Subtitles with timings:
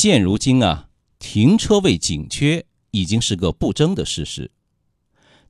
[0.00, 4.52] 现如今啊，停车位紧缺已经是个不争的事实。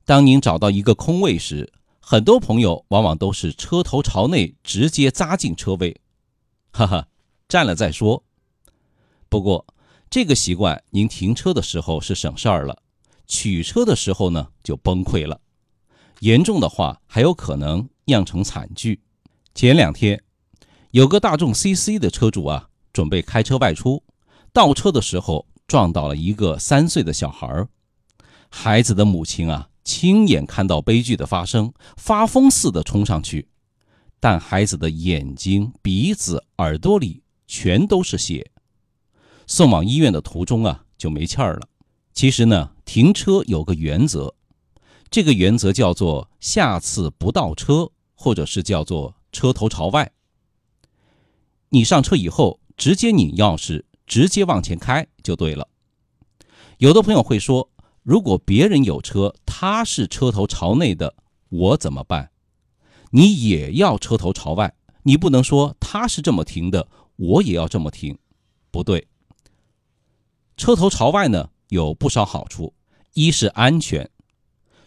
[0.05, 6.01] 当您找到一个空位时，很多朋友往往都是车头朝内直接扎进车位，
[6.71, 7.07] 哈哈，
[7.47, 8.23] 占了再说。
[9.29, 9.67] 不过
[10.09, 12.81] 这个习惯，您停车的时候是省事儿了，
[13.27, 15.39] 取车的时候呢就崩溃了，
[16.21, 18.99] 严重的话还有可能酿成惨剧。
[19.53, 20.23] 前两天，
[20.89, 24.01] 有个大众 CC 的车主啊，准备开车外出，
[24.53, 27.67] 倒车的时候撞到了一个三岁的小孩，
[28.49, 29.69] 孩子的母亲啊。
[29.85, 33.47] 亲眼看到悲剧的发生，发疯似的冲上去，
[34.19, 38.51] 但孩子的眼睛、鼻子、耳朵里全都是血。
[39.47, 41.67] 送往医院的途中啊，就没气儿了。
[42.13, 44.35] 其实呢，停车有个原则，
[45.09, 50.11] 这个原则叫做下次不倒车，或者是叫做车头朝外。
[51.69, 55.69] 你上车以后，直接拧钥匙，直接往前开就对了。
[56.79, 57.69] 有的朋友会说。
[58.01, 61.13] 如果别人有车，他是车头朝内的，
[61.49, 62.31] 我怎么办？
[63.11, 68.17] 你也要车头朝外，你不能说他是这么停的，我也要这么停，
[68.71, 69.07] 不对。
[70.57, 72.73] 车头朝外呢，有不少好处，
[73.13, 74.09] 一是安全，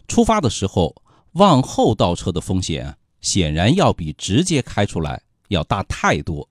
[0.07, 1.01] 出发的时候
[1.33, 6.49] 往后倒车的风险显然要比直接开出来要大太多，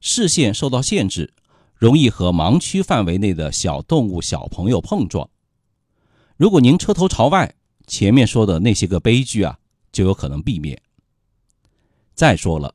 [0.00, 1.34] 视线受到限制，
[1.84, 5.28] 容易和盲区范围内的小动物、小朋友碰撞。
[6.38, 9.58] 如果您车头朝外，前面说的那些个悲剧啊，
[9.92, 10.80] 就有可能避免。
[12.14, 12.74] 再说了，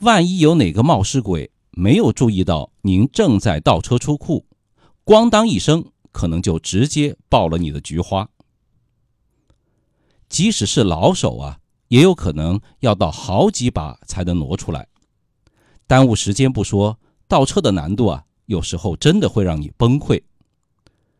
[0.00, 4.44] 万一有哪个冒失鬼没有注意到您正在倒车出库，
[5.06, 8.28] 咣当一声，可能就直接爆了你的菊花。
[10.28, 14.86] 即使是老手啊，也有可能要倒好几把才能挪出来，
[15.86, 20.22] 耽误时间不说，倒车的难度啊，有时候真的会让你崩溃。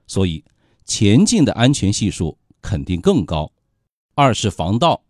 [0.06, 0.44] 所以。
[0.86, 3.50] 前进的安全系数肯定更高。
[4.14, 5.02] 二是防盗，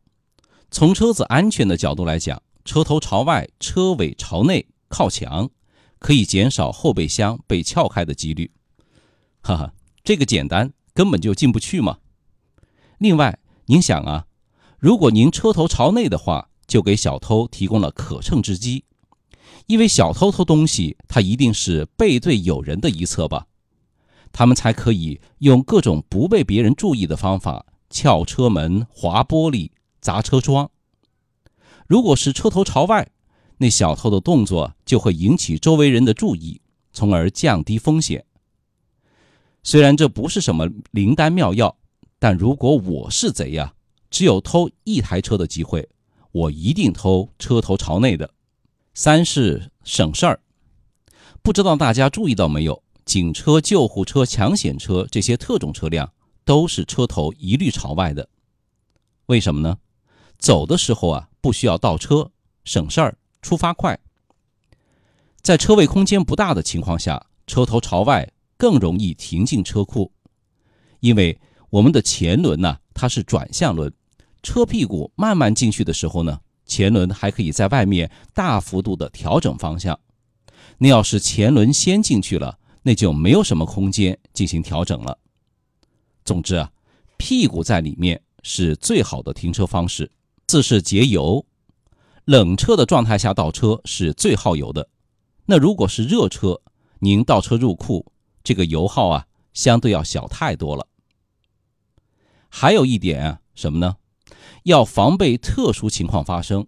[0.71, 5.51] 从车子安全的角度来讲，车头朝外，车尾朝内靠墙，
[5.99, 8.53] 可以减少后备箱被撬开的几率。
[9.43, 11.99] 哈哈，这个简单，根本就进不去嘛。
[12.99, 14.27] 另外，您想啊，
[14.79, 18.85] 如果您车头朝内的话，就给小偷提供了可乘之机，
[19.67, 23.47] 因为小偷偷东西，他一定是背对有人的一侧吧。
[24.31, 29.71] 他们才可以用各种不被别人注意的方法撬车门、划玻璃、
[30.01, 30.71] 砸车窗。
[31.87, 33.09] 如果是车头朝外，
[33.59, 36.61] 那小偷的动作就会引起周围人的注意，
[36.93, 38.25] 从而降低风险。
[39.63, 41.79] 虽然这不是什么灵丹妙药，
[42.19, 43.73] 但如果我是贼呀，
[44.11, 45.89] 只有偷一台车的机会，
[46.33, 48.34] 我一定偷车头朝内的。
[48.97, 50.41] 三是省事儿，
[51.43, 52.81] 不知道大家注意到没有？
[53.05, 56.13] 警车、救护车、抢险车这些特种车辆
[56.45, 58.29] 都是车头一律朝外的，
[59.27, 59.79] 为什么呢？
[60.39, 62.31] 走的时候啊，不需要倒车，
[62.65, 63.99] 省事儿，出发快。
[65.43, 70.13] 在车位空间不大的情况下，车头朝外更容易停进车库，
[71.01, 73.93] 因为我们的前轮呢，它是转向轮，
[74.41, 79.99] 车屁股慢慢进去的时候呢，前轮还可以在外面大幅度的调整方向。
[80.79, 85.19] 那要是前轮先进去了，那就没有什么空间进行调整了。
[86.25, 86.73] 总之啊，
[87.17, 90.11] 屁股在里面是最好的停车方式。
[90.47, 91.45] 四是节油，
[92.27, 94.89] 冷车的状态下倒车是最耗油的。
[95.47, 96.61] 那如果是热车，
[97.01, 98.13] 您倒车入库，
[98.45, 100.87] 这个油耗啊相对要小太多了。
[102.49, 103.97] 还有一点啊，什么呢？
[104.65, 106.67] 要防备特殊情况发生，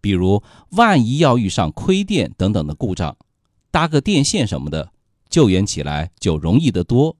[0.00, 3.16] 比如万一要遇上亏电等等的故障，
[3.70, 4.92] 搭个电线什么的。
[5.28, 7.16] 救援起来就容易得多，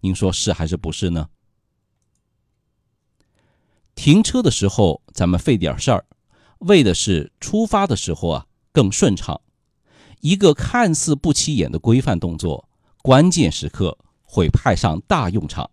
[0.00, 1.30] 您说是还是不是呢？
[3.94, 6.04] 停车的时候咱们费点事儿，
[6.58, 9.40] 为的是出发的时候啊更顺畅。
[10.20, 12.68] 一个看似不起眼的规范动作，
[13.00, 15.70] 关键时刻会派上大用场。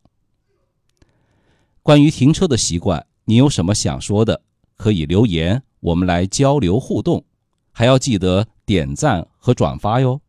[1.84, 4.42] 关于停车的习惯，你有什么想说的，
[4.76, 7.24] 可以留言，我们来交流互动，
[7.72, 10.20] 还要记得点赞和转发哟。